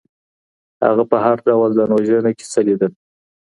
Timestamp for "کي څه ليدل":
2.37-2.91